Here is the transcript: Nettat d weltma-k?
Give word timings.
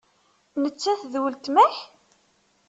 Nettat 0.61 1.01
d 1.11 1.13
weltma-k? 1.21 1.75